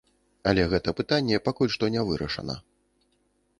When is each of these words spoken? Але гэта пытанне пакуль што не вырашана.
Але 0.51 0.63
гэта 0.71 0.93
пытанне 1.01 1.41
пакуль 1.49 1.71
што 1.75 1.91
не 1.99 2.09
вырашана. 2.11 2.59